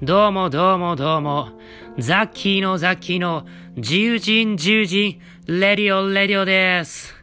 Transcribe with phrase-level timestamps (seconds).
[0.00, 1.48] どうもどうもどうも。
[1.98, 7.17] ザッキーのザッキーの自由人自由人、 radio radio です。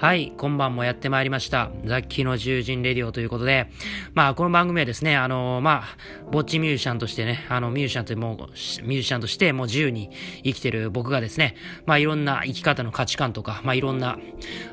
[0.00, 1.70] はい、今晩もやってまいりました。
[1.84, 3.68] ザッキーの自由人レディオということで、
[4.14, 5.96] まあ、この番組はですね、あのまあ、
[6.32, 10.08] ぼっちミュージシャンとしてね、あの、ミュージシャンともう、ミュージシャンとしてもう自由に
[10.42, 14.18] 生きてる僕がですね、まあ、いろんな生き方の価値観とか、まあ、いろんな、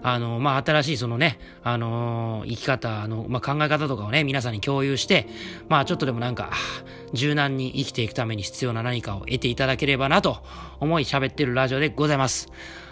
[0.02, 5.28] あのまあ、新しいそのね、あの生き方の、まあ、考え方とかをね、皆さんに共有して、
[5.68, 6.52] まあ、ちょっとでもなんか、
[7.12, 10.38] 柔軟に生きていくために必要な何かを得ていただければなと
[10.80, 12.50] 思い喋ってるラジオでございます。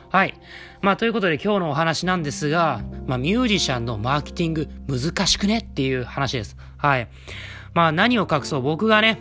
[0.10, 0.34] はい。
[0.82, 6.56] まあ、ということで今日のお話なんですが、まあ、ミュージシャンのマーケティング難しくねっていう話です。
[6.78, 7.08] はい。
[7.74, 9.20] まあ、何を隠そう僕がね、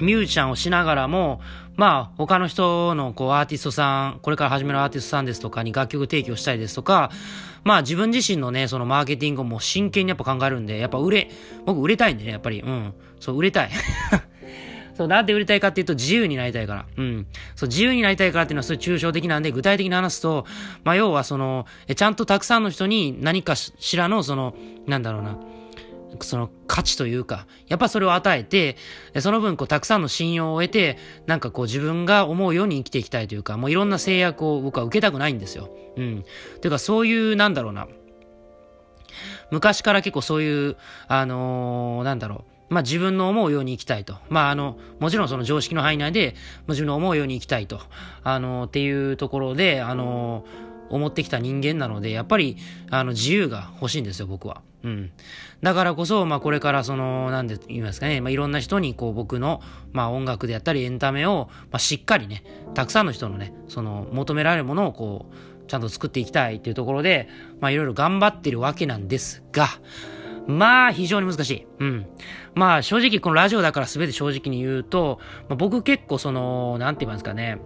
[0.00, 1.40] ミュージシャンをしながらも、
[1.76, 7.10] まあ、他の人のこうアーティストさん、これから始めるアーティストさんですとかに楽曲提供したりですとか、
[7.64, 11.30] まあ自分自身のね、そのマーケティングをもう真剣にやっぱ考えるんで、やっぱ売れ、
[11.64, 12.94] 僕売れたいんでね、やっぱり、うん。
[13.18, 13.70] そう、売れたい。
[14.94, 16.86] そう、なんで売りたいかっていうと自由になりたいから。
[16.96, 17.26] うん。
[17.56, 20.46] そう、自由になりたいからっていうのはそれ抽象的なんで、具体的に話すと、
[20.84, 24.54] まあ要はその、えちゃんとたくさんの人に何かしらのその、
[24.86, 25.38] なんだろうな、
[26.20, 28.76] その価値というか、やっぱそれを与えて、
[29.18, 35.70] その分こうたくさんの信用を得て、なんかこう自分が思うように生きていきたいというか、もういろんな制約を僕は受けたくないんですよ。
[35.96, 36.24] うん。
[36.60, 37.88] ていうかそういうなんだろうな、
[39.50, 40.76] 昔から結構そういう、
[41.08, 44.16] あのー、なんだろう、まあ自分の思うように生きたいと。
[44.28, 46.34] まああの、もちろんその常識の範囲内で、
[46.68, 47.80] 自分の思うように生きたいと。
[48.22, 50.44] あの、っていうところで、あの、
[50.90, 52.56] 思ってきた人間なので、やっぱり、
[52.90, 54.62] あの、自由が欲しいんですよ、僕は。
[54.84, 55.10] うん。
[55.62, 59.62] だからこそ、まあこれからその、なんで言いますかね、まあいろんな人にこう僕の、
[59.92, 67.28] まあ音楽であったりエンタメを、まあしっかりね、たくさんの人のね、その求められるものをこう、ちゃんと作っていきたいっていうところで、
[67.60, 69.68] まあいろいろ頑張ってるわけなんですが、
[70.46, 71.66] まあ、非常に難しい。
[71.78, 72.06] うん。
[72.54, 77.58] まあ、正直、このラジオだから全て正直に言うと、まあ、僕結構その、なんて言いますかね。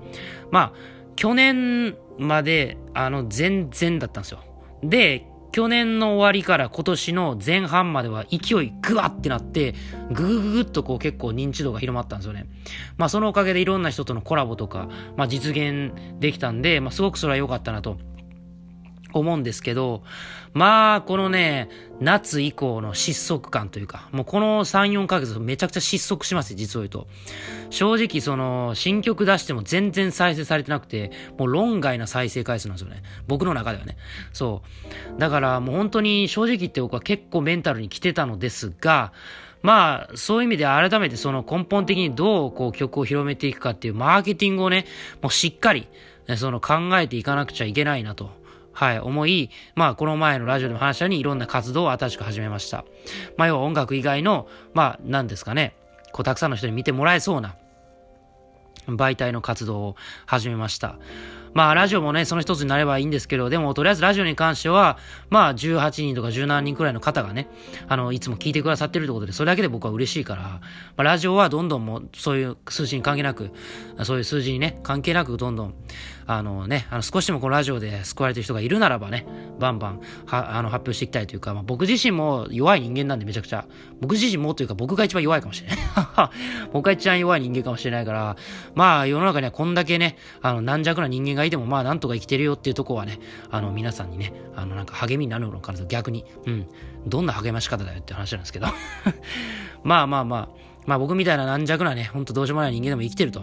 [0.50, 0.72] まあ、
[1.16, 4.40] 去年まで、あの、全然だったんですよ。
[4.82, 9.74] で、去年の終わりから今年の前半までは勢いグワってなって、
[10.12, 12.46] ぐぐぐぐっとこう結構認知度が広まったんですよね。
[12.96, 17.98] まあそのおかげでいろんな人とのコラボとか、まあ実現できたんで、まあすごくそれは良かったなと
[19.12, 20.02] 思うんですけど、
[20.54, 21.68] まあ、このね、
[22.00, 27.06] 夏以降の失速感というか、もうこの3、4ヶ月めちゃくちゃ失速しますよ、実を言うと。
[27.70, 33.02] 正直その、新曲出しても全然再生されてなくて、もう論外な再生回数なんですよね。
[33.26, 33.96] 僕の中ではね。
[34.32, 34.62] そ
[35.16, 35.20] う。
[35.20, 39.12] だからもう本当に正直言って僕は結構メンタルに来てたのですが、
[39.62, 44.86] まあ、そういう意味で改めてその根本的にどうこう曲を広めていくかっていうマーケティングをね、
[45.20, 45.88] もうしっかり、
[46.36, 48.30] その考えていかなくちゃいけないなと。
[48.78, 52.84] はい、思い、まあ、この前のラジオでも話したようにいろんな活動を新しく始めました。
[53.36, 55.74] まあ、要は音楽以外の、まあ、何ですかね、
[56.12, 57.56] こう、たくさんの人に見てもらえそうな、
[58.86, 59.96] 媒体の活動を
[60.26, 60.94] 始めました。
[61.54, 64.98] まあ、ラジオもね、その一つになればいいんですけど、でも、とりあえずラジオに関しては、
[65.30, 67.48] まあ、18人とか17人くらいの方がね、
[67.88, 70.60] あの、いつも聞いてくださってるってことで、それだけで僕は嬉しいから、ま
[70.98, 73.50] あ、ラジオはどんどんもう、そういう数字に関係なく、
[74.02, 75.74] そういう数字にね、関係なく、どんどん、
[76.30, 79.26] あのね、あの少しでもこのラジオで救われてる人がいるならばね、
[79.58, 83.66] バンバンはあの発表していきたいというか、まあ、僕自身も弱い人間なんでめちゃくちゃ、
[84.02, 85.78] 僕自身もというか僕が一番弱いかもしれない。
[86.70, 88.36] 僕が一番弱い人間かもしれないから、
[88.74, 93.18] まあ世の中にはこんだけね、あの軟弱な人間がいてもまあなんとか生きてるよっていうとこはね、
[93.50, 96.66] あの皆さんにね、あのなんか励みになるのかなと逆に、うん、
[97.06, 98.66] どんな励まし方だよって話なんですけど。
[99.84, 100.48] まあまあまあ、
[100.86, 103.42] まあ僕みたいな軟弱なね、ほんとどうしようもない人間でも生きてると。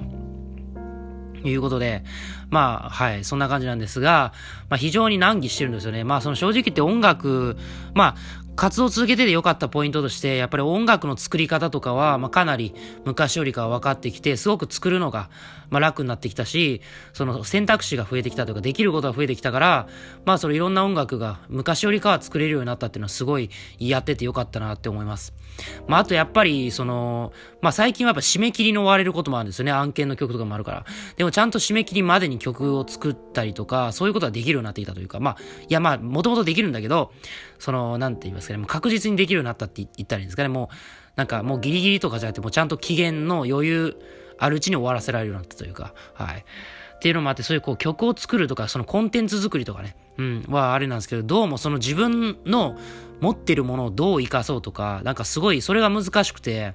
[1.49, 2.03] いうことで、
[2.49, 4.33] まあ、はい、そんな感じなんですが、
[4.69, 6.03] まあ非常に難儀してるんですよね。
[6.03, 7.57] まあその正直言って音楽、
[7.93, 8.16] まあ、
[8.55, 12.73] 活動続けてて良かったポイントとして、やっぱり音楽の作り方とかは、まあ、かなり
[13.03, 15.29] 昔よりかは分かってきて、すごく作るのが、
[15.69, 16.81] まあ、楽になってきたし、
[17.13, 19.88] その選択肢が増えてきたとか、できることが増えてきたから、
[20.25, 23.49] まあ、そのいろんな音楽が昔よりかは作れるようになったっていうのはすごい
[23.79, 25.34] やってて良かったなって思います。
[25.87, 29.72] まあ、あとやっぱり、その、まあ、最近はやっぱ締め切りの追われることもあるんですよね。
[29.72, 30.85] 案件の曲とかもあるから。
[31.17, 35.37] でもちゃんと締め切りまでに曲を作ったりとか、そういうことができるようになってきたというか、まあ、
[35.67, 37.11] いやまあ、もともとできるんだけど、
[37.59, 38.45] その、なんて言います？
[38.47, 40.76] かね、もう確実にできるようになったって言ったらいいんですかね、もう、
[41.16, 43.97] なんかもうギリギリとかじゃなくて、もうちゃんと期限の余裕
[44.38, 46.46] あるうちに終わらせられるようになったというか、はい。
[46.96, 52.78] っていうのもあって、そういうこう曲を作るとか、そのコンテンツ作りとかね、うん、はあれなんですけど、どうもその自分の
[53.22, 56.74] 持ってるものをどう活かそうとか、なんかすごいそれが難しくて、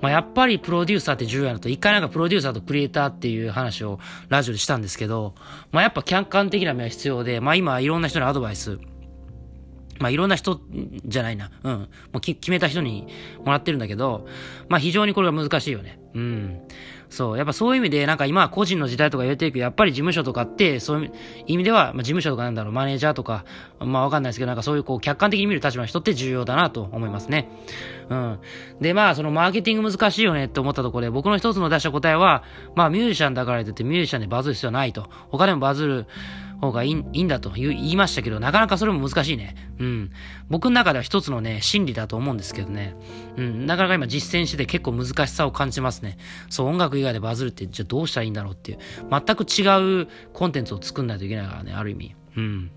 [0.00, 3.98] まあやっぱりプロデューサーって重要なと、一回なんかプロデューサーとクリエイターっていう話を
[4.28, 5.34] ラジオでしたんですけど、
[5.70, 8.78] まあやっぱ客観的な目は必要で、まあ今いろんな人にアドバイス
[10.02, 10.60] まあいろんな人
[11.04, 11.50] じゃないな。
[11.62, 11.72] うん。
[11.72, 13.06] もう決めた人に
[13.44, 14.26] もらってるんだけど、
[14.68, 15.98] まあ非常にこれが難しいよね。
[16.14, 16.60] うん。
[17.08, 17.36] そう。
[17.36, 21.12] やっぱそういう意味で、なんか今は個人の時代とか言われてるけど、やっぱり事務所とかって、そういう
[21.46, 23.44] 意味では、まあ事務所とかなんだろう、マネージャーとか、
[23.78, 27.50] まあわかんないですけど、なんかそういうこう客観的に見る立場の人って重要だなと思いますね。
[28.08, 28.38] うん。
[28.80, 32.44] で、まあそのマーケティング難しいよねって思ったところで、僕の一つの出した答えは、
[32.74, 35.08] まあミュージシャンだからといってミュージシャンでバズる必要はないと。
[35.30, 36.06] 他でもバズる
[36.66, 39.56] 方がいいんだと言いましたけど、なかなかそれも難しいね。
[39.78, 40.10] うん。
[40.48, 42.94] 僕の中では一つのね、真理だと思うんですけどね。
[43.36, 43.66] うん。
[43.66, 46.18] なかなか今実践してて結構難しさを感じますね。
[46.50, 48.78] そう、音楽以外でバズるって、じゃあどうしたらいいんだろうっていう。
[49.10, 52.14] 全く違うコンテンツを作んないといけないからね、ある意味。
[52.36, 52.70] うん。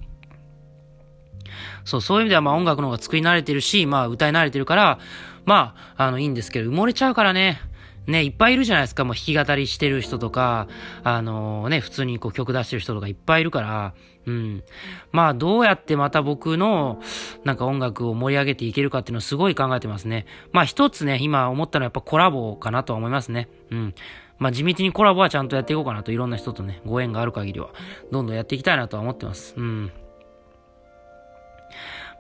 [1.84, 5.00] そう、そういう意味ではまあ音楽の方が作り慣れてるし、まあ歌い慣れてるから、
[5.46, 7.62] まあ、あの、いいんですけど、埋もれちゃうからね。
[8.08, 9.04] ね、いっぱいいるじゃないですか。
[9.04, 10.68] もう弾き語りしてる人とか、
[11.04, 13.94] あのー、ね、普通にこう曲出してる人とかいっぱいいるから、
[14.26, 14.64] うん。
[15.12, 17.00] まあ、どうやってまた僕の、
[17.44, 20.26] なんか音楽を盛り上げていけるかっていうのをすごい考えてますね。
[20.52, 23.50] まあ、一つね、今思ったのはやっぱコラボかなとは思いますね。
[23.72, 23.96] うん。
[24.38, 27.70] まあ、地道にコラボはちゃんとやっていこうかなと、いろんな人とね、ご縁がある限りは、
[28.12, 29.54] どんどんやっていきたいなとは思ってます。
[29.58, 29.92] うん。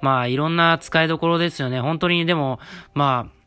[0.01, 1.81] まあ、いろんな使いどころですよね。
[1.81, 2.59] 本当に、でも、
[2.93, 3.44] まあ、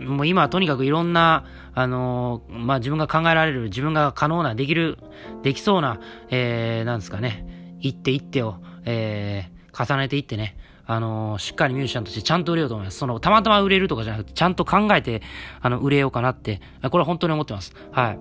[0.00, 4.98] もう今はとにかくいろんな、あのー、まあ、自分が考えられる、自分が可能な、できる、
[5.42, 6.00] できそうな、
[6.30, 10.56] えー、なんですかね、一手一手を、えー、重ねていってね、
[10.86, 12.98] あのー、しっかりミュージシャンとしてちゃんと売れようと思います。
[12.98, 15.22] その、たまたま売れるとかじゃなくて、ちゃんと考えて、
[15.60, 17.74] あの、売れようかなって、これは本当に思ってます。
[17.92, 18.16] は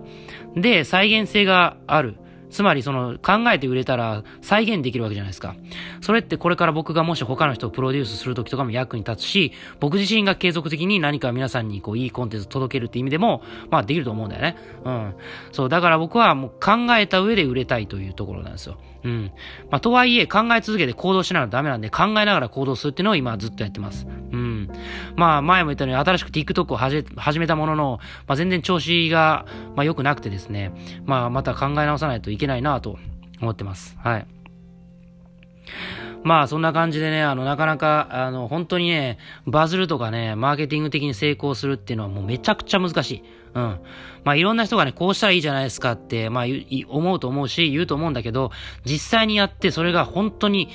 [0.55, 0.61] い。
[0.61, 2.17] で、再現性がある。
[2.49, 5.55] つまりその考えて売れたら再現できるわけじゃないですか。
[6.01, 14.57] それってこれから僕がもし他の人をプロデュースするときとかも役に立つし、僕自身が継続的に何か皆さんにこういいコンテンツを届けるって意味でも、まあできると思うんだよね。
[14.85, 15.13] うん。
[15.51, 18.77] そう、だから僕はもう考えた上で売れたいというところなんですよ。
[19.03, 19.31] うん。
[19.69, 24.07] まあとはいえ考え続けて行動しないとダメなんで考えながら行動するっていうのを今ずっとやってます。
[24.31, 24.46] うん。
[25.15, 30.71] まあ前も言ったように新しく TikTok を始めたものの、まあ全然調子が、まあ良くなくてですね、
[31.05, 32.97] まあまた考え直さないといけないなと
[33.41, 33.97] 思ってます。
[33.99, 34.27] はい。
[36.23, 43.23] まあそんな感じでね、あの、なかなか、あの、本当にね、バズるとかね、マーケティング的に成功するっていうのはもうめちゃくちゃ難しい。
[43.53, 43.79] うん。
[44.23, 46.45] まあいろんな人がね、こうしたらいいじゃないですかって、まあ
[46.89, 48.51] 思うと思うし、言うと思うんだけど、
[48.83, 50.69] 実際にやってそれが本当に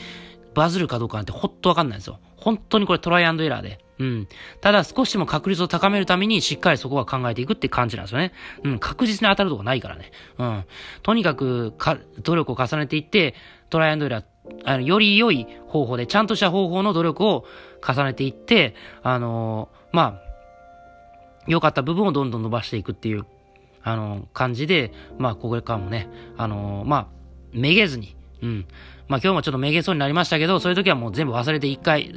[0.54, 2.18] バズるかどうかなんてほっとわかんないんですよ。
[2.42, 3.78] 本当にこれトライアンドエラーで。
[3.98, 4.28] うん。
[4.60, 8.32] ただ少しでも確率を高めるためにしっかりそこは考えていくって感じなんですよね。
[8.64, 8.78] うん。
[8.78, 10.10] 確実に当たるとこないからね。
[10.38, 10.64] うん。
[11.02, 13.34] とにかく、か、努力を重ねていって、
[13.70, 14.24] トライアンドエラー、
[14.64, 17.44] あの、より良い方法で、ちゃんとした方法の努力を
[17.86, 20.32] 重ねていって、あのー、まあ、
[21.46, 23.24] 良かった部分をどんどん伸ばしていくっていう、
[23.82, 27.06] あのー、感じで、まあ、これからもね、あのー、まあ、
[27.52, 28.66] めげずに、うん。
[29.08, 32.12] まあ、今日もちょっとめげそうになりましたけど、そういう時はもう全部忘れて一回、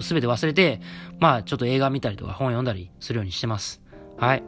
[0.00, 0.80] すべて忘れて、
[1.18, 3.80] まあちょっと映画見たりとか本読んだりするようにしてます。
[4.16, 4.42] はい。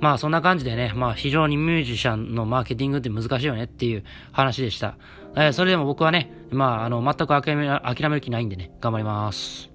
[0.00, 4.96] まあそんな感じでね、まあ非常にミュージシャンのマーケティングって難しいよねっていう話でした。
[5.36, 9.73] えー、それでも僕はね、まああの全く諦め、諦める気ないんでね、頑張ります。